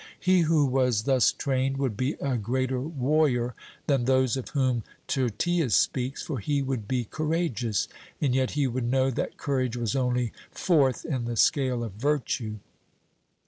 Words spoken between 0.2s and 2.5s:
who was thus trained would be a